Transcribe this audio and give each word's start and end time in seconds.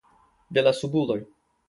De 0.57 0.63
la 0.67 0.73
subuloj. 0.79 1.19